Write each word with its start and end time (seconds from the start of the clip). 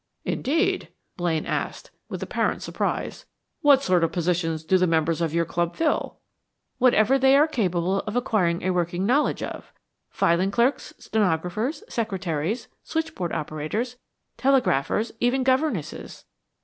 "Indeed?" 0.25 0.87
Blaine 1.15 1.45
asked, 1.45 1.91
with 2.09 2.23
apparent 2.23 2.63
surprise. 2.63 3.25
"What 3.61 3.83
sort 3.83 4.03
of 4.03 4.11
positions 4.11 4.63
do 4.63 4.79
the 4.79 4.87
members 4.87 5.21
of 5.21 5.31
your 5.31 5.45
club 5.45 5.75
fill?" 5.75 6.17
"Whatever 6.79 7.19
they 7.19 7.37
are 7.37 7.45
capable 7.47 7.99
of 7.99 8.15
acquiring 8.15 8.63
a 8.63 8.71
working 8.71 9.05
knowledge 9.05 9.43
of. 9.43 9.71
Filing 10.09 10.49
clerks, 10.49 10.91
stenographers, 10.97 11.83
secretaries, 11.87 12.67
switchboard 12.83 13.31
operators, 13.31 13.97
telegraphers, 14.37 15.11
even 15.19 15.43
governesses. 15.43 16.25